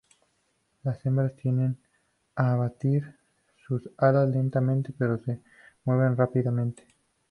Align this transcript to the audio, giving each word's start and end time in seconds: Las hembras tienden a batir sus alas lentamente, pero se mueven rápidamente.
Las 0.81 1.05
hembras 1.05 1.35
tienden 1.35 1.77
a 2.35 2.55
batir 2.55 3.03
sus 3.67 3.87
alas 3.99 4.29
lentamente, 4.31 4.95
pero 4.97 5.19
se 5.19 5.41
mueven 5.85 6.17
rápidamente. 6.17 6.87